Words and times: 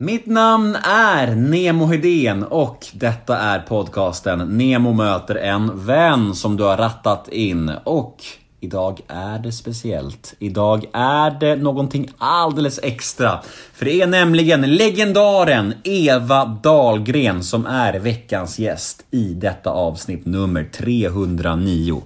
Mitt 0.00 0.26
namn 0.26 0.76
är 0.84 1.34
Nemo 1.34 1.86
Hedén 1.86 2.44
och 2.44 2.86
detta 2.92 3.38
är 3.38 3.58
podcasten 3.58 4.38
Nemo 4.38 4.92
möter 4.92 5.34
en 5.34 5.86
vän 5.86 6.34
som 6.34 6.56
du 6.56 6.64
har 6.64 6.76
rattat 6.76 7.28
in. 7.28 7.72
Och 7.84 8.16
idag 8.60 9.00
är 9.08 9.38
det 9.38 9.52
speciellt. 9.52 10.34
Idag 10.38 10.84
är 10.92 11.30
det 11.40 11.56
någonting 11.56 12.10
alldeles 12.18 12.80
extra. 12.82 13.38
För 13.74 13.84
det 13.84 14.00
är 14.00 14.06
nämligen 14.06 14.60
legendaren 14.76 15.74
Eva 15.84 16.44
Dahlgren 16.44 17.42
som 17.42 17.66
är 17.66 17.98
veckans 17.98 18.58
gäst 18.58 19.04
i 19.10 19.34
detta 19.34 19.70
avsnitt 19.70 20.26
nummer 20.26 20.64
309. 20.64 22.02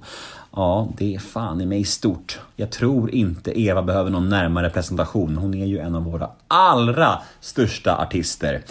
Ja, 0.57 0.89
det 0.97 1.15
är 1.15 1.19
fan 1.19 1.61
i 1.61 1.67
mig 1.67 1.85
stort. 1.85 2.41
Jag 2.57 2.71
tror 2.71 3.11
inte 3.15 3.61
Eva 3.61 3.83
behöver 3.83 4.11
någon 4.11 4.29
närmare 4.29 4.71
presentation. 4.71 5.37
Hon 5.37 5.55
är 5.55 5.67
ju 5.67 5.79
en 5.79 5.95
av 5.95 6.05
våra 6.05 6.31
allra 6.49 7.19
största 7.41 7.97
artister. 7.97 8.63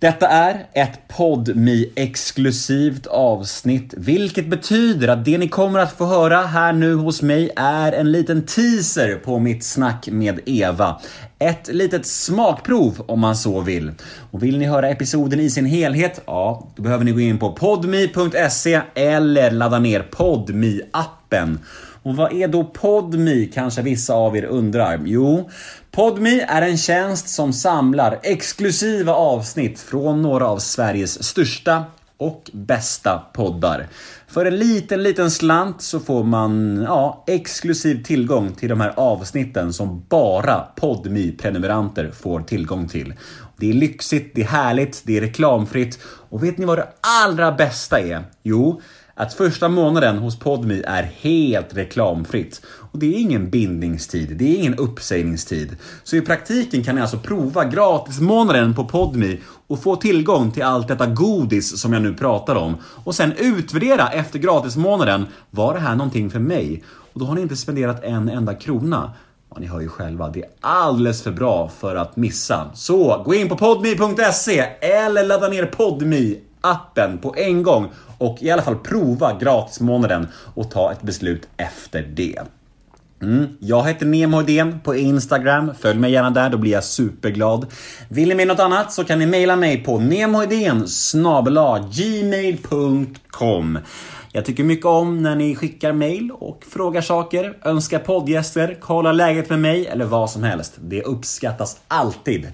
Detta 0.00 0.28
är 0.28 0.66
ett 0.72 1.08
podmi 1.08 1.92
exklusivt 1.96 3.06
avsnitt, 3.06 3.94
vilket 3.96 4.46
betyder 4.46 5.08
att 5.08 5.24
det 5.24 5.38
ni 5.38 5.48
kommer 5.48 5.78
att 5.78 5.92
få 5.92 6.06
höra 6.06 6.36
här 6.36 6.72
nu 6.72 6.94
hos 6.94 7.22
mig 7.22 7.50
är 7.56 7.92
en 7.92 8.12
liten 8.12 8.46
teaser 8.46 9.16
på 9.16 9.38
mitt 9.38 9.64
snack 9.64 10.08
med 10.10 10.40
Eva. 10.46 11.00
Ett 11.38 11.68
litet 11.68 12.06
smakprov 12.06 13.02
om 13.06 13.20
man 13.20 13.36
så 13.36 13.60
vill. 13.60 13.92
Och 14.30 14.42
vill 14.42 14.58
ni 14.58 14.64
höra 14.64 14.88
episoden 14.88 15.40
i 15.40 15.50
sin 15.50 15.66
helhet, 15.66 16.20
ja, 16.26 16.68
då 16.76 16.82
behöver 16.82 17.04
ni 17.04 17.12
gå 17.12 17.20
in 17.20 17.38
på 17.38 17.52
podmi.se 17.52 18.80
eller 18.94 19.50
ladda 19.50 19.78
ner 19.78 20.00
podmi 20.00 20.80
appen 20.90 21.58
och 22.02 22.16
vad 22.16 22.32
är 22.32 22.48
då 22.48 22.64
PodMe 22.64 23.46
kanske 23.46 23.82
vissa 23.82 24.14
av 24.14 24.36
er 24.36 24.44
undrar? 24.44 25.00
Jo, 25.04 25.50
PodMe 25.90 26.46
är 26.48 26.62
en 26.62 26.78
tjänst 26.78 27.28
som 27.28 27.52
samlar 27.52 28.18
exklusiva 28.22 29.12
avsnitt 29.12 29.80
från 29.80 30.22
några 30.22 30.48
av 30.48 30.58
Sveriges 30.58 31.22
största 31.22 31.84
och 32.20 32.50
bästa 32.52 33.22
poddar. 33.32 33.86
För 34.26 34.46
en 34.46 34.56
liten, 34.56 35.02
liten 35.02 35.30
slant 35.30 35.82
så 35.82 36.00
får 36.00 36.24
man 36.24 36.82
ja, 36.86 37.24
exklusiv 37.26 38.04
tillgång 38.04 38.52
till 38.52 38.68
de 38.68 38.80
här 38.80 38.92
avsnitten 38.96 39.72
som 39.72 40.04
bara 40.08 40.60
podme 40.60 41.32
prenumeranter 41.32 42.10
får 42.10 42.40
tillgång 42.40 42.88
till. 42.88 43.14
Det 43.56 43.70
är 43.70 43.74
lyxigt, 43.74 44.32
det 44.34 44.40
är 44.40 44.46
härligt, 44.46 45.02
det 45.04 45.16
är 45.16 45.20
reklamfritt 45.20 45.98
och 46.04 46.44
vet 46.44 46.58
ni 46.58 46.64
vad 46.64 46.78
det 46.78 46.88
allra 47.24 47.52
bästa 47.52 48.00
är? 48.00 48.24
Jo, 48.42 48.80
att 49.20 49.34
första 49.34 49.68
månaden 49.68 50.18
hos 50.18 50.38
Podmi 50.38 50.82
är 50.86 51.02
helt 51.02 51.76
reklamfritt. 51.76 52.62
Och 52.66 52.98
det 52.98 53.06
är 53.06 53.18
ingen 53.18 53.50
bindningstid, 53.50 54.36
det 54.36 54.44
är 54.44 54.58
ingen 54.58 54.74
uppsägningstid. 54.74 55.76
Så 56.04 56.16
i 56.16 56.20
praktiken 56.20 56.84
kan 56.84 56.94
ni 56.94 57.00
alltså 57.00 57.18
prova 57.18 57.64
gratismånaden 57.64 58.74
på 58.74 58.84
Podmi 58.84 59.40
och 59.66 59.82
få 59.82 59.96
tillgång 59.96 60.50
till 60.50 60.62
allt 60.62 60.88
detta 60.88 61.06
godis 61.06 61.80
som 61.80 61.92
jag 61.92 62.02
nu 62.02 62.14
pratar 62.14 62.54
om. 62.54 62.76
Och 63.04 63.14
sen 63.14 63.32
utvärdera 63.38 64.08
efter 64.08 64.38
gratismånaden, 64.38 65.26
var 65.50 65.74
det 65.74 65.80
här 65.80 65.96
någonting 65.96 66.30
för 66.30 66.38
mig? 66.38 66.82
Och 67.12 67.20
då 67.20 67.26
har 67.26 67.34
ni 67.34 67.40
inte 67.40 67.56
spenderat 67.56 68.04
en 68.04 68.28
enda 68.28 68.54
krona. 68.54 69.12
Ja, 69.50 69.56
ni 69.60 69.66
hör 69.66 69.80
ju 69.80 69.88
själva, 69.88 70.28
det 70.28 70.42
är 70.42 70.50
alldeles 70.60 71.22
för 71.22 71.32
bra 71.32 71.68
för 71.68 71.96
att 71.96 72.16
missa. 72.16 72.70
Så 72.74 73.22
gå 73.24 73.34
in 73.34 73.48
på 73.48 73.56
podmi.se 73.56 74.58
eller 74.80 75.26
ladda 75.26 75.48
ner 75.48 75.66
Podmi 75.66 76.40
appen 76.60 77.18
på 77.18 77.34
en 77.36 77.62
gång 77.62 77.88
och 78.18 78.42
i 78.42 78.50
alla 78.50 78.62
fall 78.62 78.76
prova 78.76 79.38
gratismånaden 79.38 80.28
och 80.54 80.70
ta 80.70 80.92
ett 80.92 81.02
beslut 81.02 81.48
efter 81.56 82.02
det. 82.02 82.42
Mm. 83.22 83.46
Jag 83.58 83.88
heter 83.88 84.06
Nemo 84.06 84.40
Idén 84.40 84.80
på 84.80 84.96
Instagram. 84.96 85.72
Följ 85.80 85.98
mig 85.98 86.12
gärna 86.12 86.30
där, 86.30 86.50
då 86.50 86.58
blir 86.58 86.72
jag 86.72 86.84
superglad. 86.84 87.66
Vill 88.08 88.28
ni 88.28 88.34
med 88.34 88.46
något 88.46 88.60
annat 88.60 88.92
så 88.92 89.04
kan 89.04 89.18
ni 89.18 89.26
mejla 89.26 89.56
mig 89.56 89.84
på 89.84 89.98
nemoidén 89.98 90.86
gmail.com 91.92 93.78
jag 94.32 94.44
tycker 94.44 94.64
mycket 94.64 94.86
om 94.86 95.22
när 95.22 95.36
ni 95.36 95.54
skickar 95.54 95.92
mejl 95.92 96.30
och 96.30 96.64
frågar 96.68 97.00
saker, 97.00 97.58
önskar 97.64 97.98
poddgäster, 97.98 98.78
kollar 98.80 99.12
läget 99.12 99.50
med 99.50 99.58
mig 99.58 99.86
eller 99.86 100.04
vad 100.04 100.30
som 100.30 100.42
helst. 100.42 100.74
Det 100.80 101.02
uppskattas 101.02 101.80
alltid. 101.88 102.48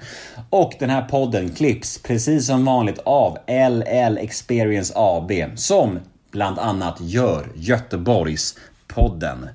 Och 0.50 0.72
den 0.78 0.90
här 0.90 1.02
podden 1.02 1.54
klipps 1.54 1.98
precis 1.98 2.46
som 2.46 2.64
vanligt 2.64 2.98
av 3.04 3.38
LL 3.46 4.18
Experience 4.18 4.92
AB 4.96 5.32
som 5.54 5.98
bland 6.30 6.58
annat 6.58 6.96
gör 7.00 7.46
Göteborgs 7.54 8.58
podden. 8.86 9.48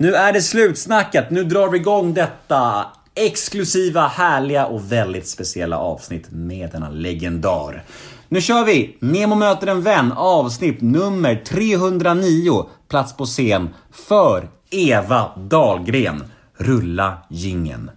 Nu 0.00 0.14
är 0.14 0.32
det 0.32 0.42
slutsnackat, 0.42 1.30
nu 1.30 1.44
drar 1.44 1.68
vi 1.68 1.78
igång 1.78 2.14
detta 2.14 2.86
exklusiva, 3.14 4.06
härliga 4.06 4.66
och 4.66 4.92
väldigt 4.92 5.28
speciella 5.28 5.78
avsnitt 5.78 6.26
med 6.30 6.70
denna 6.70 6.90
legendar. 6.90 7.84
Nu 8.28 8.40
kör 8.40 8.64
vi! 8.64 8.96
Nemo 9.00 9.34
möter 9.34 9.66
en 9.66 9.82
vän 9.82 10.12
avsnitt 10.12 10.80
nummer 10.80 11.34
309. 11.34 12.66
Plats 12.88 13.16
på 13.16 13.24
scen 13.24 13.68
för 13.92 14.48
Eva 14.70 15.30
Dahlgren. 15.36 16.24
Rulla 16.56 17.18
gingen. 17.28 17.90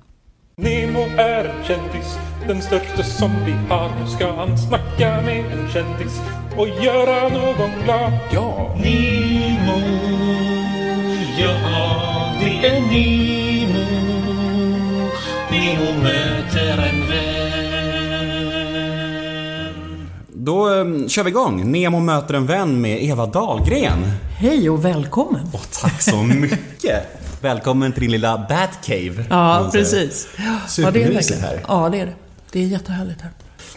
Nemo 0.58 1.00
är 1.18 1.46
en 1.46 1.64
kändis, 1.64 2.18
den 2.48 2.62
största 2.62 3.04
som 3.04 3.32
vi 3.46 3.52
har. 3.52 3.90
Nu 4.00 4.08
ska 4.08 4.36
han 4.36 4.58
snacka 4.58 5.22
med 5.22 5.46
en 5.46 5.70
kändis 5.70 6.22
och 6.58 6.68
göra 6.68 7.30
någon 7.30 7.84
glad. 7.84 8.20
Ja! 8.32 8.76
Nemo, 8.84 10.21
det 12.62 12.68
är 12.68 12.82
Nemo. 12.82 13.80
Nemo 15.52 16.04
möter 16.04 16.78
en 16.78 17.02
Då 20.34 20.70
um, 20.70 21.10
kör 21.10 21.24
vi 21.24 21.30
igång. 21.30 21.72
Nemo 21.72 22.00
möter 22.00 22.34
en 22.34 22.46
vän 22.46 22.82
med 22.82 23.04
Eva 23.04 23.26
Dahlgren. 23.26 23.98
Hej 24.38 24.70
och 24.70 24.86
välkommen. 24.86 25.42
Oh, 25.54 25.62
tack 25.82 26.02
så 26.02 26.16
mycket. 26.24 27.04
välkommen 27.42 27.92
till 27.92 28.02
din 28.02 28.12
lilla 28.12 28.38
Batcave. 28.38 29.26
Ja, 29.30 29.70
precis. 29.74 30.28
Supermysigt 30.68 31.40
ja, 31.42 31.48
här. 31.48 31.66
Ja, 31.68 31.90
det 31.90 32.00
är 32.00 32.06
det. 32.06 32.14
Det 32.52 32.60
är 32.60 32.68
jättehärligt 32.68 33.22
här. 33.22 33.32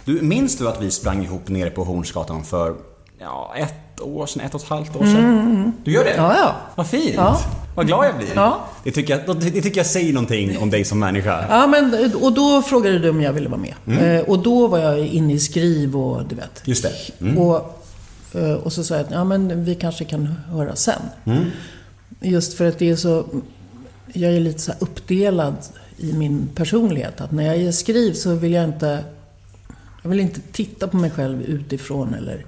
Du, 0.04 0.22
minns 0.22 0.58
du 0.58 0.68
att 0.68 0.82
vi 0.82 0.90
sprang 0.90 1.24
ihop 1.24 1.48
nere 1.48 1.70
på 1.70 1.84
Hornsgatan 1.84 2.44
för 2.44 2.74
ja, 3.20 3.54
ett 3.56 4.00
år 4.00 4.26
sedan, 4.26 4.42
ett 4.42 4.54
och 4.54 4.60
ett 4.60 4.68
halvt 4.68 4.96
år 4.96 5.04
sedan? 5.04 5.24
Mm. 5.24 5.72
Du 5.84 5.92
gör 5.92 6.04
det? 6.04 6.14
Ja, 6.16 6.34
ja. 6.36 6.54
Vad 6.74 6.86
fint. 6.86 7.14
Ja. 7.16 7.40
Vad 7.74 7.86
glad 7.86 8.06
jag 8.06 8.16
blir. 8.16 8.28
Ja. 8.34 8.68
Det, 8.84 8.90
tycker 8.90 9.22
jag, 9.26 9.40
det 9.40 9.62
tycker 9.62 9.76
jag 9.76 9.86
säger 9.86 10.12
någonting 10.12 10.58
om 10.58 10.70
dig 10.70 10.84
som 10.84 10.98
människa. 10.98 11.46
Ja, 11.48 11.66
men, 11.66 12.14
och 12.14 12.32
då 12.32 12.62
frågade 12.62 12.98
du 12.98 13.10
om 13.10 13.20
jag 13.20 13.32
ville 13.32 13.48
vara 13.48 13.60
med. 13.60 13.74
Mm. 13.86 13.98
Eh, 13.98 14.22
och 14.22 14.38
då 14.38 14.66
var 14.66 14.78
jag 14.78 14.98
inne 14.98 15.32
i 15.32 15.38
skriv 15.38 15.96
och 15.96 16.24
du 16.28 16.34
vet. 16.34 16.62
Just 16.64 16.82
det. 16.82 17.24
Mm. 17.24 17.38
Och, 17.38 17.84
eh, 18.34 18.52
och 18.52 18.72
så 18.72 18.84
sa 18.84 18.94
jag 18.94 19.04
att 19.04 19.10
ja, 19.10 19.24
men 19.24 19.64
vi 19.64 19.74
kanske 19.74 20.04
kan 20.04 20.26
höra 20.26 20.76
sen. 20.76 21.02
Mm. 21.24 21.44
Just 22.20 22.54
för 22.54 22.68
att 22.68 22.78
det 22.78 22.90
är 22.90 22.96
så... 22.96 23.26
Jag 24.12 24.32
är 24.32 24.40
lite 24.40 24.60
så 24.60 24.72
uppdelad 24.78 25.54
i 25.96 26.12
min 26.12 26.48
personlighet. 26.54 27.20
Att 27.20 27.32
när 27.32 27.44
jag 27.44 27.56
är 27.56 27.72
skriv 27.72 28.12
så 28.12 28.34
vill 28.34 28.52
jag 28.52 28.64
inte... 28.64 29.04
Jag 30.02 30.10
vill 30.10 30.20
inte 30.20 30.40
titta 30.52 30.88
på 30.88 30.96
mig 30.96 31.10
själv 31.10 31.42
utifrån 31.42 32.14
eller 32.14 32.44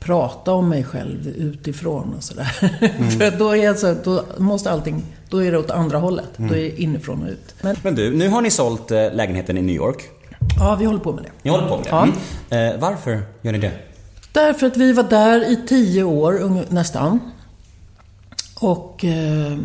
prata 0.00 0.52
om 0.52 0.68
mig 0.68 0.84
själv 0.84 1.28
utifrån 1.28 2.14
och 2.16 2.22
sådär. 2.22 2.56
Mm. 2.80 3.10
För 3.18 3.30
då, 3.38 3.56
är 3.56 3.74
så, 3.74 3.94
då 4.04 4.24
måste 4.38 4.70
allting, 4.70 5.04
då 5.28 5.44
är 5.44 5.52
det 5.52 5.58
åt 5.58 5.70
andra 5.70 5.98
hållet. 5.98 6.38
Mm. 6.38 6.50
Då 6.50 6.56
är 6.56 6.60
det 6.60 6.82
inifrån 6.82 7.22
och 7.22 7.28
ut. 7.28 7.54
Men, 7.60 7.76
Men, 7.82 7.94
du, 7.94 8.14
nu 8.14 8.28
har 8.28 8.40
ni 8.40 8.50
sålt 8.50 8.90
eh, 8.90 9.12
lägenheten 9.12 9.58
i 9.58 9.62
New 9.62 9.76
York. 9.76 10.02
Ja, 10.58 10.76
vi 10.80 10.84
håller 10.84 11.00
på 11.00 11.12
med 11.12 11.24
det. 11.24 11.30
Ni 11.42 11.50
håller 11.50 11.68
på 11.68 11.76
med 11.76 11.84
det? 11.84 11.90
Ja. 11.90 12.08
Mm. 12.50 12.74
Eh, 12.74 12.80
varför 12.80 13.22
gör 13.42 13.52
ni 13.52 13.58
det? 13.58 13.72
Därför 14.32 14.66
att 14.66 14.76
vi 14.76 14.92
var 14.92 15.02
där 15.02 15.52
i 15.52 15.66
tio 15.66 16.02
år 16.02 16.64
nästan. 16.68 17.20
Och 18.60 19.04
eh, 19.04 19.58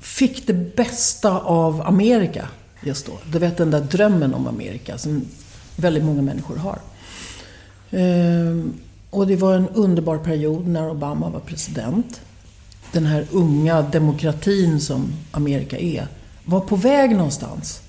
fick 0.00 0.46
det 0.46 0.52
bästa 0.52 1.38
av 1.38 1.82
Amerika 1.86 2.48
just 2.80 3.06
då. 3.06 3.12
Du 3.32 3.38
vet 3.38 3.56
den 3.56 3.70
där 3.70 3.80
drömmen 3.80 4.34
om 4.34 4.46
Amerika 4.46 4.98
som 4.98 5.24
väldigt 5.76 6.04
många 6.04 6.22
människor 6.22 6.56
har. 6.56 6.78
Eh, 7.90 8.64
och 9.10 9.26
det 9.26 9.36
var 9.36 9.54
en 9.54 9.68
underbar 9.68 10.18
period 10.18 10.66
när 10.66 10.90
Obama 10.90 11.30
var 11.30 11.40
president. 11.40 12.20
Den 12.92 13.06
här 13.06 13.26
unga 13.30 13.82
demokratin 13.82 14.80
som 14.80 15.12
Amerika 15.30 15.78
är, 15.78 16.06
var 16.44 16.60
på 16.60 16.76
väg 16.76 17.16
någonstans. 17.16 17.80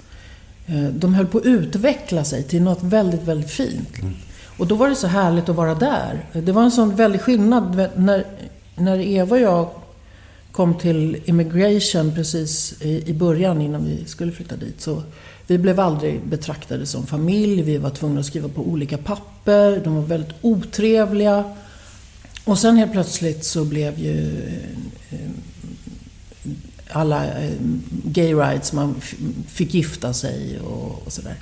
Eh, 0.65 0.83
de 0.83 1.13
höll 1.13 1.27
på 1.27 1.37
att 1.37 1.45
utveckla 1.45 2.23
sig 2.23 2.43
till 2.43 2.61
något 2.61 2.83
väldigt, 2.83 3.23
väldigt 3.23 3.51
fint. 3.51 3.99
Mm. 4.01 4.13
Och 4.57 4.67
då 4.67 4.75
var 4.75 4.89
det 4.89 4.95
så 4.95 5.07
härligt 5.07 5.49
att 5.49 5.55
vara 5.55 5.75
där. 5.75 6.25
Det 6.33 6.51
var 6.51 6.63
en 6.63 6.71
sån 6.71 6.95
väldig 6.95 7.21
skillnad. 7.21 7.89
När, 7.95 8.25
när 8.75 8.99
Eva 8.99 9.35
och 9.35 9.41
jag 9.41 9.69
kom 10.51 10.73
till 10.73 11.21
Immigration 11.25 12.15
precis 12.15 12.81
i, 12.81 13.09
i 13.09 13.13
början 13.13 13.61
innan 13.61 13.85
vi 13.85 14.05
skulle 14.05 14.31
flytta 14.31 14.55
dit 14.55 14.81
så 14.81 15.03
vi 15.49 15.57
blev 15.57 15.79
aldrig 15.79 16.21
betraktade 16.21 16.85
som 16.85 17.07
familj. 17.07 17.61
Vi 17.61 17.77
var 17.77 17.89
tvungna 17.89 18.19
att 18.19 18.25
skriva 18.25 18.49
på 18.49 18.61
olika 18.61 18.97
papper. 18.97 19.81
De 19.83 19.95
var 19.95 20.01
väldigt 20.01 20.35
otrevliga. 20.41 21.55
Och 22.43 22.59
sen 22.59 22.77
helt 22.77 22.91
plötsligt 22.91 23.45
så 23.45 23.65
blev 23.65 23.99
ju 23.99 24.41
eh, 25.09 25.29
alla 26.91 27.25
eh, 27.25 27.51
gay 28.03 28.33
rights, 28.33 28.73
man 28.73 29.01
fick 29.47 29.73
gifta 29.73 30.13
sig 30.13 30.59
och, 30.59 31.01
och 31.05 31.13
sådär. 31.13 31.35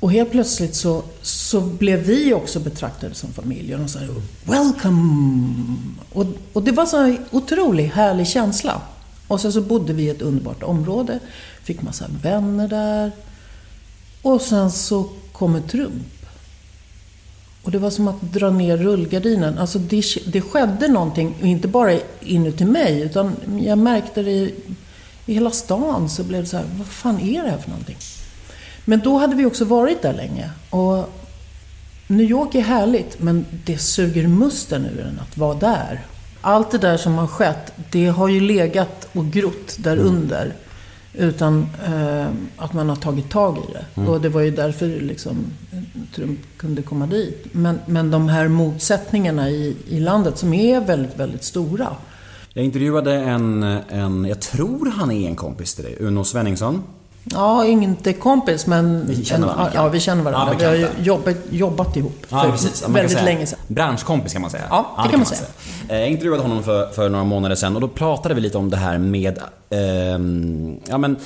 Och 0.00 0.12
helt 0.12 0.30
plötsligt 0.30 0.74
så, 0.74 1.02
så 1.22 1.60
blev 1.60 1.98
vi 1.98 2.34
också 2.34 2.60
betraktade 2.60 3.14
som 3.14 3.32
familj. 3.32 3.74
Och 3.74 3.80
de 3.80 3.88
sa 3.88 3.98
“Welcome!” 4.44 5.54
och, 6.12 6.26
och 6.52 6.62
det 6.62 6.72
var 6.72 6.86
så 6.86 7.04
en 7.04 7.18
otroligt 7.30 7.92
härlig 7.92 8.28
känsla. 8.28 8.80
Och 9.28 9.40
sen 9.40 9.52
så 9.52 9.60
bodde 9.60 9.92
vi 9.92 10.02
i 10.02 10.08
ett 10.08 10.22
underbart 10.22 10.62
område, 10.62 11.18
fick 11.62 11.82
massa 11.82 12.06
vänner 12.22 12.68
där. 12.68 13.12
Och 14.22 14.40
sen 14.40 14.70
så 14.70 15.08
kommer 15.32 15.60
Trump. 15.60 16.26
Och 17.62 17.70
det 17.70 17.78
var 17.78 17.90
som 17.90 18.08
att 18.08 18.22
dra 18.22 18.50
ner 18.50 18.76
rullgardinen. 18.76 19.58
Alltså 19.58 19.78
det, 19.78 20.04
det 20.26 20.40
skedde 20.40 20.88
någonting, 20.88 21.34
inte 21.42 21.68
bara 21.68 21.98
inuti 22.20 22.64
mig, 22.64 23.00
utan 23.00 23.36
jag 23.60 23.78
märkte 23.78 24.22
det 24.22 24.30
i, 24.30 24.54
i 25.26 25.34
hela 25.34 25.50
stan. 25.50 26.08
Så 26.08 26.24
blev 26.24 26.42
det 26.42 26.48
så 26.48 26.56
här, 26.56 26.66
vad 26.78 26.86
fan 26.86 27.20
är 27.20 27.42
det 27.42 27.50
här 27.50 27.58
för 27.58 27.70
någonting? 27.70 27.96
Men 28.84 29.00
då 29.00 29.18
hade 29.18 29.36
vi 29.36 29.46
också 29.46 29.64
varit 29.64 30.02
där 30.02 30.12
länge. 30.12 30.50
Och 30.70 31.10
New 32.06 32.30
York 32.30 32.54
är 32.54 32.60
härligt, 32.60 33.20
men 33.20 33.46
det 33.64 33.78
suger 33.78 34.28
musten 34.28 34.84
ur 34.84 35.00
en 35.00 35.20
att 35.20 35.36
vara 35.36 35.54
där. 35.54 36.06
Allt 36.40 36.70
det 36.70 36.78
där 36.78 36.96
som 36.96 37.14
har 37.14 37.26
skett, 37.26 37.72
det 37.90 38.06
har 38.06 38.28
ju 38.28 38.40
legat 38.40 39.08
och 39.12 39.26
grott 39.26 39.76
där 39.78 39.96
under. 39.96 40.54
Utan 41.14 41.66
eh, 41.86 42.26
att 42.56 42.72
man 42.72 42.88
har 42.88 42.96
tagit 42.96 43.30
tag 43.30 43.58
i 43.58 43.72
det. 43.72 44.10
Och 44.10 44.20
det 44.20 44.28
var 44.28 44.40
ju 44.40 44.50
därför 44.50 44.86
liksom, 44.86 45.36
Trump 46.14 46.40
kunde 46.56 46.82
komma 46.82 47.06
dit. 47.06 47.46
Men, 47.52 47.78
men 47.86 48.10
de 48.10 48.28
här 48.28 48.48
motsättningarna 48.48 49.50
i, 49.50 49.76
i 49.88 50.00
landet 50.00 50.38
som 50.38 50.54
är 50.54 50.80
väldigt, 50.80 51.16
väldigt 51.16 51.44
stora. 51.44 51.88
Jag 52.52 52.64
intervjuade 52.64 53.14
en, 53.14 53.62
en, 53.88 54.24
jag 54.24 54.40
tror 54.40 54.90
han 54.90 55.10
är 55.10 55.28
en 55.28 55.36
kompis 55.36 55.74
till 55.74 55.84
dig, 55.84 55.96
Uno 56.00 56.24
Svenningsson. 56.24 56.82
Ja, 57.24 57.64
inte 57.64 58.12
kompis 58.12 58.66
men... 58.66 59.06
Vi 59.06 59.24
känner 59.24 59.46
varandra. 59.46 59.70
Ja, 59.74 59.88
vi 59.88 60.00
känner 60.00 60.22
varandra. 60.22 60.54
Ja, 60.60 60.70
vi 60.70 60.82
har 60.82 60.90
jobbat, 61.02 61.36
jobbat 61.50 61.96
ihop 61.96 62.26
Ja, 62.28 62.42
för 62.42 62.50
precis. 62.50 62.82
Man 62.82 62.86
kan 62.86 62.92
väldigt 62.94 63.12
säga 63.12 63.24
länge 63.24 63.46
sedan. 63.46 63.58
Branschkompis 63.68 64.32
kan 64.32 64.42
man 64.42 64.50
säga. 64.50 64.64
Ja, 64.70 65.00
det 65.04 65.10
kan 65.10 65.18
man 65.20 65.26
säga. 65.26 65.40
Eh, 65.88 65.96
Jag 65.98 66.08
intervjuade 66.08 66.42
honom 66.42 66.62
för, 66.62 66.90
för 66.92 67.08
några 67.08 67.24
månader 67.24 67.56
sedan 67.56 67.74
och 67.74 67.80
då 67.80 67.88
pratade 67.88 68.34
vi 68.34 68.40
lite 68.40 68.58
om 68.58 68.70
det 68.70 68.76
här 68.76 68.98
med 68.98 69.38
ehm, 69.70 70.76
ja, 70.88 70.98
men, 70.98 71.16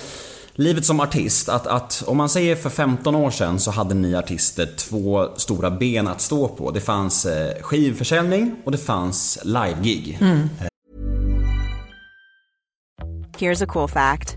livet 0.55 0.85
som 0.87 1.01
artist. 1.01 1.49
Att, 1.49 1.67
att 1.67 2.03
om 2.07 2.17
man 2.17 2.29
säger 2.29 2.57
för 2.57 2.71
15 2.71 3.15
år 3.15 3.31
sedan 3.31 3.59
så 3.59 3.71
hade 3.71 3.95
ni 3.95 4.15
artister 4.15 4.69
två 4.77 5.29
stora 5.37 5.71
ben 5.71 6.09
att 6.09 6.21
stå 6.21 6.49
på. 6.49 6.71
Det 6.71 6.81
fanns 6.81 7.27
eh, 7.27 7.63
skivförsäljning 7.63 8.55
och 8.65 8.73
det 8.73 8.79
fanns 8.79 9.39
live-gig. 9.45 10.19
Here's 13.39 13.65
a 13.65 13.67
cool 13.69 13.89
fact 13.89 14.37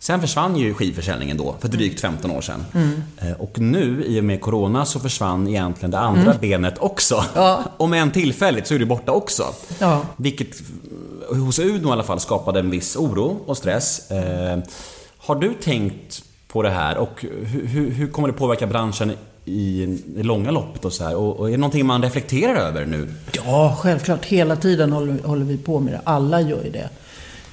Sen 0.00 0.20
försvann 0.20 0.56
ju 0.56 0.74
skivförsäljningen 0.74 1.36
då, 1.36 1.54
för 1.60 1.68
drygt 1.68 2.00
15 2.00 2.30
år 2.30 2.40
sedan. 2.40 2.64
Eh, 3.18 3.32
Och 3.32 3.58
nu, 3.58 4.04
i 4.06 4.20
och 4.20 4.24
med 4.24 4.40
Corona, 4.40 4.84
så 4.84 5.00
försvann 5.00 5.48
egentligen 5.48 5.90
det 5.90 5.98
andra 5.98 6.34
benet 6.40 6.78
också. 6.78 7.24
Ja. 7.34 7.62
Om 7.76 7.92
än 7.92 8.10
tillfälligt 8.10 8.66
så 8.66 8.74
är 8.74 8.78
det 8.78 8.86
borta 8.86 9.12
också. 9.12 9.44
Ja. 9.78 10.02
Vilket 10.16 10.60
eh, 11.32 11.36
hos 11.38 11.58
Uno 11.58 11.88
i 11.88 11.92
alla 11.92 12.02
fall 12.02 12.20
skapade 12.20 12.60
en 12.60 12.70
viss 12.70 12.96
oro 12.96 13.40
och 13.46 13.56
stress. 13.56 14.10
Eh, 14.10 14.58
Har 15.18 15.34
du 15.34 15.54
tänkt 15.54 16.22
på 16.48 16.62
det 16.62 16.70
här 16.70 16.96
och 16.98 17.24
hur, 17.44 17.66
hur, 17.66 17.90
hur 17.90 18.06
kommer 18.08 18.28
det 18.28 18.34
påverka 18.34 18.66
branschen 18.66 19.12
i 19.44 19.86
det 20.06 20.22
långa 20.22 20.50
loppet 20.50 20.84
och 20.84 20.92
så 20.92 21.04
här? 21.04 21.14
Och, 21.16 21.36
och 21.40 21.46
är 21.48 21.50
det 21.52 21.58
någonting 21.58 21.86
man 21.86 22.02
reflekterar 22.02 22.54
över 22.56 22.86
nu? 22.86 23.08
Ja, 23.32 23.76
självklart. 23.80 24.24
Hela 24.24 24.56
tiden 24.56 24.92
håller, 24.92 25.22
håller 25.24 25.44
vi 25.44 25.56
på 25.58 25.80
med 25.80 25.92
det. 25.92 26.00
Alla 26.04 26.40
gör 26.40 26.64
ju 26.64 26.70
det. 26.70 26.88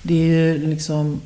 Det 0.01 0.13
är 0.13 0.25
ju 0.27 0.67
liksom... 0.67 1.21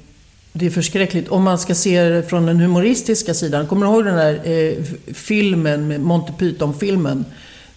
Det 0.59 0.65
är 0.65 0.69
förskräckligt. 0.69 1.29
Om 1.29 1.43
man 1.43 1.59
ska 1.59 1.75
se 1.75 2.01
det 2.01 2.23
från 2.23 2.45
den 2.45 2.59
humoristiska 2.59 3.33
sidan. 3.33 3.67
Kommer 3.67 3.85
du 3.85 3.91
ihåg 3.91 4.05
den 4.05 4.15
där 4.15 4.41
eh, 4.43 4.83
filmen, 5.13 5.87
med 5.87 6.01
Monty 6.01 6.33
Python-filmen? 6.33 7.25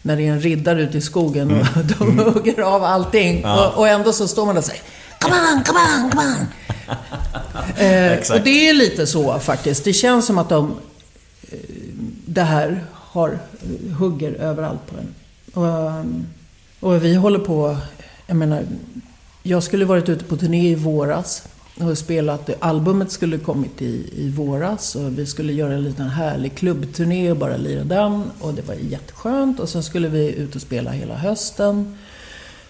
När 0.02 0.16
det 0.16 0.22
är 0.22 0.32
en 0.32 0.40
riddare 0.40 0.82
ute 0.82 0.98
i 0.98 1.00
skogen 1.00 1.50
och 1.50 1.84
de 1.98 2.18
hugger 2.18 2.60
av 2.60 2.84
allting. 2.84 3.44
Och, 3.44 3.78
och 3.78 3.88
ändå 3.88 4.12
så 4.12 4.28
står 4.28 4.46
man 4.46 4.54
där 4.54 4.60
och 4.60 4.64
säger 4.64 4.82
Come 5.20 5.34
on, 5.34 5.62
come 5.64 5.78
on, 5.80 6.10
come 6.10 6.22
on! 6.22 6.46
eh, 7.86 8.18
och 8.32 8.40
det 8.44 8.68
är 8.68 8.74
lite 8.74 9.06
så 9.06 9.38
faktiskt. 9.38 9.84
Det 9.84 9.92
känns 9.92 10.26
som 10.26 10.38
att 10.38 10.48
de 10.48 10.76
eh, 11.50 11.58
det 12.26 12.42
här 12.42 12.84
har 12.92 13.38
hugger 13.98 14.32
överallt 14.32 14.80
på 14.86 14.96
en. 14.96 15.14
Och, 15.54 15.90
ehm, 15.90 16.26
och 16.80 17.04
vi 17.04 17.14
håller 17.14 17.38
på, 17.38 17.76
jag 18.26 18.36
menar, 18.36 18.64
jag 19.42 19.62
skulle 19.62 19.84
varit 19.84 20.08
ute 20.08 20.24
på 20.24 20.36
turné 20.36 20.70
i 20.70 20.74
våras 20.74 21.42
och 21.80 21.98
spelat, 21.98 22.50
albumet 22.60 23.10
skulle 23.10 23.38
kommit 23.38 23.82
i, 23.82 24.10
i 24.16 24.30
våras 24.30 24.94
och 24.94 25.18
vi 25.18 25.26
skulle 25.26 25.52
göra 25.52 25.72
en 25.74 25.84
liten 25.84 26.08
härlig 26.08 26.54
klubbturné 26.54 27.30
och 27.30 27.36
bara 27.36 27.56
lira 27.56 27.84
den 27.84 28.30
och 28.40 28.54
det 28.54 28.62
var 28.62 28.74
jätteskönt 28.74 29.60
och 29.60 29.68
sen 29.68 29.82
skulle 29.82 30.08
vi 30.08 30.32
ut 30.34 30.54
och 30.56 30.62
spela 30.62 30.90
hela 30.90 31.14
hösten. 31.16 31.96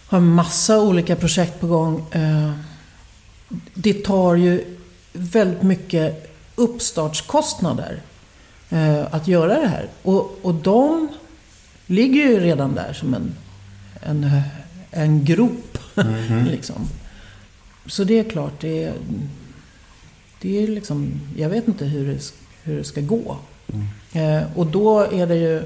Har 0.06 0.20
massa 0.20 0.80
olika 0.80 1.16
projekt 1.16 1.60
på 1.60 1.66
gång. 1.66 2.06
Eh, 2.10 2.50
Det 3.74 4.04
tar 4.04 4.34
ju 4.34 4.64
väldigt 5.12 5.62
mycket 5.62 6.34
uppstartskostnader 6.54 8.02
eh, 8.70 9.14
att 9.14 9.28
göra 9.28 9.60
det 9.60 9.66
här. 9.68 9.88
Och, 10.02 10.38
och 10.42 10.54
de 10.54 11.08
ligger 11.86 12.22
ju 12.22 12.40
redan 12.40 12.74
där 12.74 12.92
som 12.92 13.14
en, 13.14 13.34
en, 14.00 14.30
en 14.90 15.24
grop. 15.24 15.78
liksom. 16.50 16.88
Så 17.86 18.04
det 18.04 18.18
är 18.18 18.24
klart, 18.24 18.60
det 18.60 18.84
är, 18.84 18.92
det 20.40 20.62
är 20.62 20.66
liksom, 20.66 21.20
jag 21.36 21.48
vet 21.48 21.68
inte 21.68 21.84
hur 21.84 22.06
det, 22.06 22.32
hur 22.62 22.76
det 22.76 22.84
ska 22.84 23.00
gå. 23.00 23.36
Eh, 24.12 24.42
och 24.54 24.66
då 24.66 25.00
är 25.00 25.26
det 25.26 25.36
ju, 25.36 25.62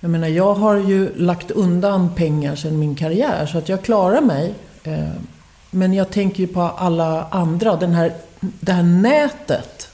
jag 0.00 0.10
menar 0.10 0.28
jag 0.28 0.54
har 0.54 0.76
ju 0.76 1.16
lagt 1.16 1.50
undan 1.50 2.14
pengar 2.14 2.56
sedan 2.56 2.78
min 2.78 2.94
karriär 2.94 3.46
så 3.46 3.58
att 3.58 3.68
jag 3.68 3.82
klarar 3.82 4.20
mig. 4.20 4.54
Eh, 4.84 5.10
men 5.70 5.94
jag 5.94 6.10
tänker 6.10 6.40
ju 6.40 6.46
på 6.46 6.60
alla 6.60 7.24
andra, 7.24 7.76
den 7.76 7.92
här, 7.92 8.14
det 8.40 8.72
här 8.72 8.82
nätet 8.82 9.88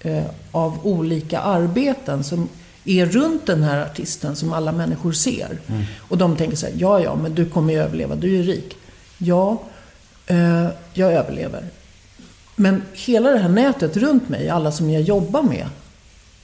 eh, 0.00 0.24
av 0.52 0.78
olika 0.86 1.40
arbeten 1.40 2.24
som 2.24 2.48
är 2.84 3.06
runt 3.06 3.46
den 3.46 3.62
här 3.62 3.82
artisten 3.82 4.36
som 4.36 4.52
alla 4.52 4.72
människor 4.72 5.12
ser. 5.12 5.58
Och 5.98 6.18
de 6.18 6.36
tänker 6.36 6.56
så 6.56 6.66
här, 6.66 6.74
ja 6.78 7.00
ja, 7.00 7.14
men 7.14 7.34
du 7.34 7.46
kommer 7.46 7.72
ju 7.72 7.78
överleva, 7.78 8.14
du 8.14 8.26
är 8.26 8.42
ju 8.42 8.42
rik. 8.42 8.76
Ja, 9.18 9.62
eh, 10.26 10.66
jag 10.94 11.12
överlever. 11.12 11.64
Men 12.56 12.82
hela 12.92 13.30
det 13.30 13.38
här 13.38 13.48
nätet 13.48 13.96
runt 13.96 14.28
mig, 14.28 14.48
alla 14.48 14.72
som 14.72 14.90
jag 14.90 15.02
jobbar 15.02 15.42
med, 15.42 15.68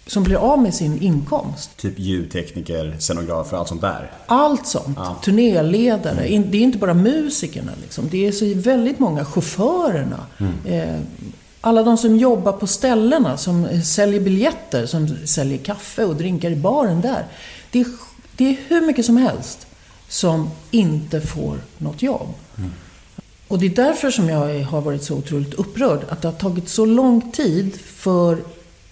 som 0.06 0.22
blir 0.24 0.36
av 0.36 0.62
med 0.62 0.74
sin 0.74 1.02
inkomst. 1.02 1.76
Typ 1.76 1.98
ljudtekniker, 1.98 2.96
scenografer, 2.98 3.56
allt 3.56 3.68
sånt 3.68 3.80
där. 3.80 4.10
Allt 4.26 4.66
sånt. 4.66 4.98
Turnéledare. 5.24 6.28
In- 6.28 6.50
Det 6.50 6.56
är 6.58 6.62
inte 6.62 6.78
bara 6.78 6.94
musikerna. 6.94 7.72
Liksom. 7.82 8.08
Det 8.10 8.26
är 8.26 8.32
så 8.32 8.54
väldigt 8.54 8.98
många 8.98 9.24
chaufförerna. 9.24 10.26
Eh, 10.66 10.98
alla 11.60 11.82
de 11.82 11.96
som 11.98 12.16
jobbar 12.16 12.52
på 12.52 12.66
ställena, 12.66 13.36
som 13.36 13.82
säljer 13.82 14.20
biljetter, 14.20 14.86
som 14.86 15.08
säljer 15.26 15.58
kaffe 15.58 16.04
och 16.04 16.16
drinkar 16.16 16.50
i 16.50 16.56
baren 16.56 17.00
där. 17.00 17.24
Det 17.70 17.80
är, 17.80 17.86
det 18.36 18.44
är 18.48 18.56
hur 18.68 18.86
mycket 18.86 19.04
som 19.06 19.16
helst 19.16 19.66
som 20.08 20.50
inte 20.70 21.20
får 21.20 21.58
något 21.78 22.02
jobb. 22.02 22.28
Och 23.52 23.58
det 23.58 23.66
är 23.66 23.70
därför 23.70 24.10
som 24.10 24.28
jag 24.28 24.64
har 24.64 24.80
varit 24.80 25.02
så 25.02 25.16
otroligt 25.16 25.54
upprörd. 25.54 26.04
Att 26.08 26.22
det 26.22 26.28
har 26.28 26.34
tagit 26.34 26.68
så 26.68 26.86
lång 26.86 27.32
tid 27.32 27.76
för 27.80 28.38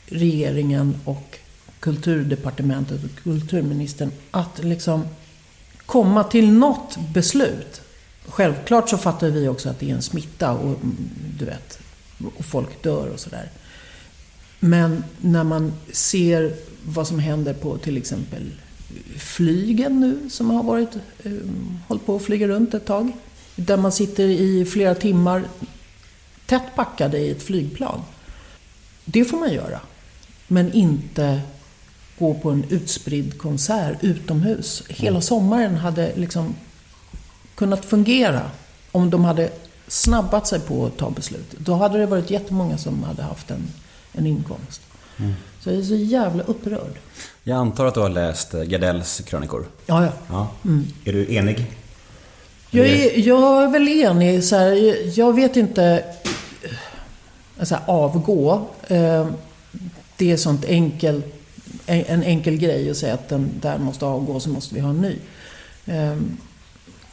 regeringen 0.07 1.01
och 1.05 1.39
kulturdepartementet 1.81 3.05
och 3.05 3.23
kulturministern 3.23 4.13
att 4.31 4.65
liksom 4.65 5.05
komma 5.87 6.25
till 6.25 6.53
något 6.53 6.99
beslut. 7.15 7.81
Självklart 8.29 8.89
så 8.89 8.99
fattar 8.99 9.29
vi 9.29 9.49
också 9.49 9.69
att 9.69 9.81
det 9.81 9.91
är 9.91 9.95
en 9.95 10.03
smitta 10.03 10.53
och 10.53 10.67
mm, 10.67 10.97
du 11.39 11.45
vet, 11.45 11.79
och 12.37 12.45
folk 12.45 12.83
dör 12.83 13.09
och 13.09 13.21
sådär. 13.21 13.51
Men 14.59 15.05
när 15.21 15.45
man 15.45 15.73
ser 15.93 16.55
vad 16.85 17.09
som 17.09 17.19
händer 17.19 17.55
på 17.55 17.79
till 17.79 17.97
exempel 17.97 18.51
flygen 19.17 20.01
nu 20.01 20.31
som 20.31 20.51
har 20.51 20.63
varit, 20.63 20.97
um, 21.25 21.79
hållit 21.89 22.07
på 22.07 22.17
att 22.17 22.23
flyga 22.23 22.49
runt 22.49 22.75
ett 22.75 22.87
tag. 22.87 23.13
Där 23.57 23.77
man 23.77 23.93
sitter 23.93 24.25
i 24.25 24.65
flera 24.65 24.95
timmar 24.95 25.45
tätt 26.47 26.75
packade 26.75 27.19
i 27.19 27.31
ett 27.31 27.43
flygplan. 27.43 28.03
Det 29.05 29.25
får 29.25 29.39
man 29.39 29.53
göra. 29.53 29.81
Men 30.47 30.73
inte 30.73 31.41
gå 32.19 32.35
på 32.35 32.51
en 32.51 32.65
utspridd 32.69 33.39
konsert 33.39 33.97
utomhus. 34.01 34.83
Hela 34.89 35.21
sommaren 35.21 35.77
hade 35.77 36.17
liksom 36.17 36.55
kunnat 37.55 37.85
fungera 37.85 38.51
om 38.93 39.11
de 39.11 39.25
hade 39.25 39.51
snabbat 39.89 40.47
sig 40.47 40.61
på 40.61 40.87
att 40.87 40.97
ta 40.97 41.11
beslut. 41.11 41.55
Då 41.59 41.75
hade 41.75 41.99
det 41.99 42.07
varit 42.07 42.31
jättemånga 42.31 42.79
som 42.79 43.03
hade 43.03 43.23
haft 43.23 43.51
en, 43.51 43.63
en 44.13 44.27
inkomst. 44.27 44.81
Så 45.61 45.71
jag 45.71 45.79
är 45.79 45.83
så 45.83 45.95
jävla 45.95 46.43
upprörd. 46.43 46.99
Jag 47.43 47.59
antar 47.59 47.87
att 47.87 47.95
du 47.95 48.01
har 48.01 48.09
läst 48.09 48.53
Gardells 48.53 49.21
krönikor? 49.21 49.67
Ja, 49.87 50.05
ja. 50.05 50.13
Ja. 50.29 50.49
Är 51.05 51.13
du 51.13 51.35
enig? 51.35 51.77
Jag 52.71 52.87
är, 52.87 53.29
jag 53.29 53.63
är 53.63 53.69
väl 53.69 53.89
enig. 53.89 54.45
Så 54.45 54.57
här, 54.57 54.97
jag 55.19 55.35
vet 55.35 55.57
inte... 55.57 56.05
Alltså, 57.59 57.79
avgå. 57.87 58.67
Eh, 58.89 59.29
det 60.17 60.31
är 60.33 60.37
sånt 60.37 60.65
enkel, 60.65 61.23
en, 61.87 62.05
en 62.05 62.23
enkel 62.23 62.57
grej 62.57 62.91
att 62.91 62.97
säga 62.97 63.15
att 63.15 63.29
den 63.29 63.51
där 63.61 63.79
måste 63.79 64.07
avgå, 64.07 64.41
så 64.41 64.49
måste 64.49 64.75
vi 64.75 64.81
ha 64.81 64.91
en 64.91 65.01
ny. 65.01 65.17
Eh, 65.87 66.17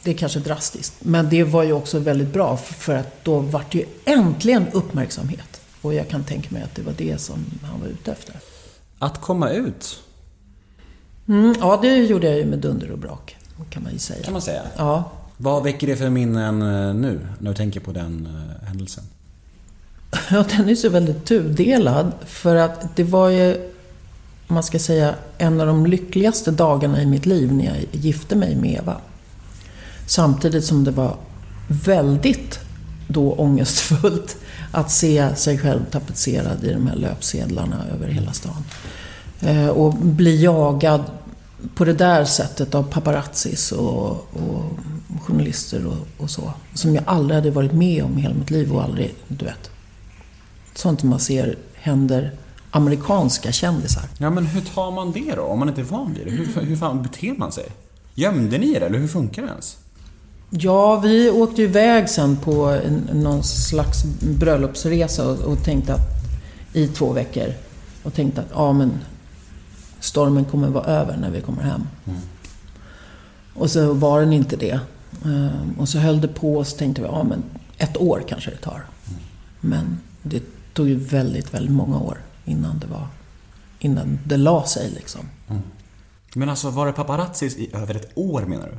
det 0.02 0.10
är 0.10 0.14
kanske 0.14 0.38
drastiskt. 0.38 0.94
Men 0.98 1.28
det 1.28 1.44
var 1.44 1.62
ju 1.62 1.72
också 1.72 1.98
väldigt 1.98 2.32
bra, 2.32 2.56
för, 2.56 2.74
för 2.74 2.94
att 2.94 3.24
då 3.24 3.38
vart 3.38 3.72
det 3.72 3.78
ju 3.78 3.84
äntligen 4.04 4.66
uppmärksamhet. 4.72 5.60
Och 5.82 5.94
jag 5.94 6.08
kan 6.08 6.24
tänka 6.24 6.48
mig 6.50 6.62
att 6.62 6.74
det 6.74 6.82
var 6.82 6.94
det 6.98 7.20
som 7.20 7.44
han 7.62 7.80
var 7.80 7.88
ute 7.88 8.12
efter. 8.12 8.34
Att 8.98 9.20
komma 9.20 9.50
ut, 9.50 10.00
Mm, 11.28 11.54
ja, 11.60 11.78
det 11.82 11.96
gjorde 11.96 12.26
jag 12.26 12.36
ju 12.36 12.44
med 12.44 12.58
dunder 12.58 12.90
och 12.90 12.98
brak, 12.98 13.36
kan 13.70 13.82
man 13.82 13.92
ju 13.92 13.98
säga. 13.98 14.24
kan 14.24 14.32
man 14.32 14.42
säga. 14.42 14.62
Ja, 14.76 15.10
vad 15.40 15.62
väcker 15.62 15.86
det 15.86 15.96
för 15.96 16.10
minnen 16.10 16.62
eh, 16.62 16.94
nu, 16.94 17.20
när 17.38 17.50
du 17.50 17.56
tänker 17.56 17.80
på 17.80 17.92
den 17.92 18.26
eh, 18.26 18.68
händelsen? 18.68 19.04
Ja, 20.30 20.44
den 20.56 20.68
är 20.68 20.74
så 20.74 20.88
väldigt 20.88 21.24
tudelad. 21.24 22.12
För 22.26 22.56
att 22.56 22.96
det 22.96 23.04
var 23.04 23.28
ju, 23.28 23.54
om 24.48 24.54
man 24.54 24.62
ska 24.62 24.78
säga, 24.78 25.14
en 25.38 25.60
av 25.60 25.66
de 25.66 25.86
lyckligaste 25.86 26.50
dagarna 26.50 27.02
i 27.02 27.06
mitt 27.06 27.26
liv 27.26 27.52
när 27.52 27.64
jag 27.64 27.76
gifte 27.92 28.36
mig 28.36 28.56
med 28.56 28.74
Eva. 28.74 28.96
Samtidigt 30.06 30.64
som 30.64 30.84
det 30.84 30.90
var 30.90 31.16
väldigt 31.68 32.60
då 33.08 33.32
ångestfullt 33.32 34.36
att 34.72 34.90
se 34.90 35.36
sig 35.36 35.58
själv 35.58 35.80
tapetserad 35.90 36.64
i 36.64 36.72
de 36.72 36.86
här 36.86 36.96
löpsedlarna 36.96 37.84
över 37.94 38.08
hela 38.08 38.32
stan. 38.32 38.64
Eh, 39.40 39.68
och 39.68 39.94
bli 39.94 40.42
jagad 40.42 41.02
på 41.74 41.84
det 41.84 41.92
där 41.92 42.24
sättet 42.24 42.74
av 42.74 42.82
paparazzis 42.82 43.72
och, 43.72 44.10
och 44.10 44.64
journalister 45.22 45.86
och, 45.86 46.22
och 46.22 46.30
så. 46.30 46.52
Som 46.74 46.94
jag 46.94 47.04
aldrig 47.06 47.34
hade 47.34 47.50
varit 47.50 47.72
med 47.72 48.04
om 48.04 48.18
i 48.18 48.20
hela 48.20 48.34
mitt 48.34 48.50
liv 48.50 48.72
och 48.72 48.82
aldrig, 48.82 49.14
du 49.28 49.44
vet. 49.44 49.70
Sånt 50.74 51.02
man 51.02 51.20
ser 51.20 51.56
händer 51.74 52.32
amerikanska 52.70 53.52
kändisar. 53.52 54.02
Ja, 54.18 54.30
men 54.30 54.46
hur 54.46 54.60
tar 54.60 54.90
man 54.90 55.12
det 55.12 55.34
då, 55.36 55.42
om 55.42 55.58
man 55.58 55.68
inte 55.68 55.80
är 55.80 55.84
van 55.84 56.14
vid 56.14 56.26
det? 56.26 56.30
Hur, 56.30 56.62
hur 56.62 56.76
fan 56.76 57.02
beter 57.02 57.34
man 57.38 57.52
sig? 57.52 57.66
Gömde 58.14 58.58
ni 58.58 58.72
er, 58.72 58.80
eller 58.80 58.98
hur 58.98 59.08
funkar 59.08 59.42
det 59.42 59.48
ens? 59.48 59.76
Ja, 60.50 61.00
vi 61.00 61.30
åkte 61.30 61.62
ju 61.62 61.68
iväg 61.68 62.08
sen 62.08 62.36
på 62.36 62.64
en, 62.66 63.08
någon 63.12 63.42
slags 63.42 64.04
bröllopsresa 64.20 65.28
och, 65.28 65.38
och 65.38 65.64
tänkte 65.64 65.94
att 65.94 66.18
i 66.72 66.88
två 66.88 67.12
veckor. 67.12 67.52
Och 68.02 68.14
tänkte 68.14 68.40
att 68.40 68.50
ja, 68.54 68.72
men 68.72 68.98
stormen 70.00 70.44
kommer 70.44 70.68
vara 70.68 70.84
över 70.84 71.16
när 71.16 71.30
vi 71.30 71.40
kommer 71.40 71.62
hem. 71.62 71.82
Och 73.54 73.70
så 73.70 73.92
var 73.92 74.20
den 74.20 74.32
inte 74.32 74.56
det. 74.56 74.80
Ehm, 75.24 75.74
Och 75.78 75.88
så 75.88 75.98
höll 75.98 76.20
det 76.20 76.28
på 76.28 76.54
och 76.56 76.66
så 76.66 76.76
tänkte 76.76 77.02
vi, 77.02 77.08
ja 77.08 77.22
men 77.22 77.42
ett 77.78 77.96
år 77.96 78.24
kanske 78.28 78.50
det 78.50 78.56
tar. 78.56 78.82
Men 79.60 80.00
det 80.22 80.42
tog 80.74 80.88
ju 80.88 80.94
väldigt, 80.96 81.54
väldigt 81.54 81.72
många 81.74 81.98
år 82.00 82.18
innan 82.44 82.78
det 82.78 82.86
var, 82.86 83.06
innan 83.78 84.18
det 84.24 84.36
la 84.36 84.66
sig 84.66 84.90
liksom. 84.90 85.20
Men 86.34 86.48
alltså, 86.48 86.70
var 86.70 86.86
det 86.86 86.92
paparazzis 86.92 87.56
i 87.56 87.70
över 87.74 87.94
ett 87.94 88.10
år 88.14 88.42
menar 88.42 88.66
du? 88.66 88.74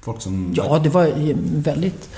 Folk 0.00 0.20
som... 0.20 0.52
Ja, 0.56 0.78
det 0.78 0.88
var 0.88 1.12
väldigt... 1.62 2.08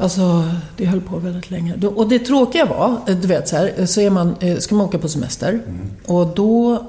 Alltså, 0.00 0.50
det 0.76 0.86
höll 0.86 1.00
på 1.00 1.18
väldigt 1.18 1.50
länge. 1.50 1.86
Och 1.86 2.08
det 2.08 2.18
tråkiga 2.18 2.64
var, 2.66 3.00
eh, 3.08 3.16
du 3.16 3.28
vet 3.28 3.48
så 3.48 3.56
här, 3.56 3.86
så 3.86 4.00
är 4.00 4.10
man, 4.10 4.34
eh, 4.40 4.58
ska 4.58 4.74
man 4.74 4.86
åka 4.86 4.98
på 4.98 5.08
semester. 5.08 5.60
Och 6.06 6.26
då 6.26 6.70
mm, 6.70 6.86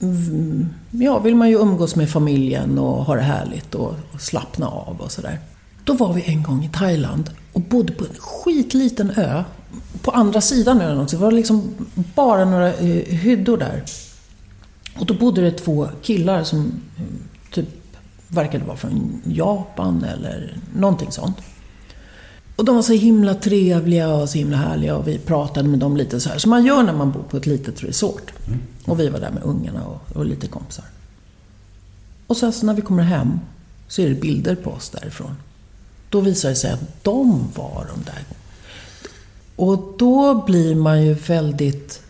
Mm, 0.00 0.68
ja, 0.90 1.18
vill 1.18 1.34
man 1.34 1.48
ju 1.48 1.58
umgås 1.58 1.96
med 1.96 2.10
familjen 2.10 2.78
och 2.78 3.04
ha 3.04 3.14
det 3.14 3.22
härligt 3.22 3.74
och, 3.74 3.94
och 4.12 4.20
slappna 4.20 4.68
av 4.68 5.00
och 5.00 5.12
sådär. 5.12 5.38
Då 5.84 5.92
var 5.92 6.12
vi 6.12 6.22
en 6.22 6.42
gång 6.42 6.64
i 6.64 6.68
Thailand 6.68 7.30
och 7.52 7.60
bodde 7.60 7.92
på 7.92 8.04
en 8.04 8.14
skitliten 8.18 9.10
ö. 9.16 9.44
På 10.02 10.10
andra 10.10 10.40
sidan 10.40 10.80
ön 10.80 11.00
också. 11.00 11.16
Det 11.16 11.22
var 11.22 11.32
liksom 11.32 11.74
bara 12.14 12.44
några 12.44 12.74
eh, 12.74 13.16
hyddor 13.16 13.56
där. 13.56 13.82
Och 14.98 15.06
då 15.06 15.14
bodde 15.14 15.40
det 15.40 15.50
två 15.50 15.88
killar 16.02 16.44
som 16.44 16.72
eh, 16.96 17.04
typ 17.52 17.68
verkade 18.28 18.64
vara 18.64 18.76
från 18.76 19.22
Japan 19.24 20.04
eller 20.04 20.58
någonting 20.74 21.12
sånt. 21.12 21.36
Och 22.56 22.64
de 22.64 22.74
var 22.74 22.82
så 22.82 22.92
himla 22.92 23.34
trevliga 23.34 24.08
och 24.08 24.28
så 24.28 24.38
himla 24.38 24.56
härliga 24.56 24.96
och 24.96 25.08
vi 25.08 25.18
pratade 25.18 25.68
med 25.68 25.78
dem 25.78 25.96
lite 25.96 26.20
så 26.20 26.28
här 26.28 26.38
som 26.38 26.50
man 26.50 26.64
gör 26.64 26.82
när 26.82 26.92
man 26.92 27.12
bor 27.12 27.22
på 27.22 27.36
ett 27.36 27.46
litet 27.46 27.84
resort. 27.84 28.32
Och 28.84 29.00
vi 29.00 29.08
var 29.08 29.20
där 29.20 29.30
med 29.30 29.42
ungarna 29.42 29.84
och, 29.86 30.16
och 30.16 30.26
lite 30.26 30.46
kompisar. 30.46 30.84
Och 32.26 32.36
sen 32.36 32.52
så 32.52 32.66
när 32.66 32.74
vi 32.74 32.82
kommer 32.82 33.02
hem 33.02 33.40
så 33.88 34.02
är 34.02 34.08
det 34.08 34.14
bilder 34.14 34.54
på 34.54 34.70
oss 34.70 34.90
därifrån. 34.90 35.36
Då 36.10 36.20
visar 36.20 36.48
det 36.48 36.56
sig 36.56 36.72
att 36.72 37.04
de 37.04 37.48
var 37.54 37.86
de 37.94 38.04
där. 38.04 38.24
Och 39.56 39.94
då 39.98 40.44
blir 40.44 40.74
man 40.74 41.02
ju 41.02 41.14
väldigt 41.14 42.02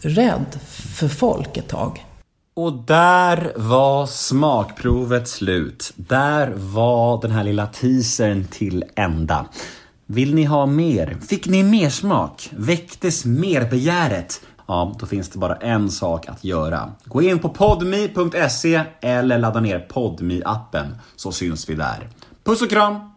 rädd 0.00 0.58
för 0.66 1.08
folk 1.08 1.56
ett 1.56 1.68
tag. 1.68 2.06
Och 2.54 2.72
där 2.72 3.52
var 3.56 4.06
smakprovet 4.06 5.28
slut. 5.28 5.92
Där 5.96 6.52
var 6.56 7.22
den 7.22 7.30
här 7.30 7.44
lilla 7.44 7.66
teasern 7.66 8.44
till 8.44 8.84
ända. 8.94 9.46
Vill 10.06 10.34
ni 10.34 10.44
ha 10.44 10.66
mer? 10.66 11.16
Fick 11.28 11.46
ni 11.46 11.62
mer 11.62 11.90
smak? 11.90 12.50
Väcktes 12.56 13.24
mer 13.24 13.70
begäret? 13.70 14.40
Ja, 14.66 14.96
då 15.00 15.06
finns 15.06 15.28
det 15.28 15.38
bara 15.38 15.56
en 15.56 15.90
sak 15.90 16.28
att 16.28 16.44
göra. 16.44 16.92
Gå 17.04 17.22
in 17.22 17.38
på 17.38 17.48
podmi.se 17.48 18.82
eller 19.00 19.38
ladda 19.38 19.60
ner 19.60 19.88
podmi-appen 19.90 20.86
så 21.16 21.32
syns 21.32 21.68
vi 21.68 21.74
där. 21.74 22.08
Puss 22.44 22.62
och 22.62 22.70
kram! 22.70 23.11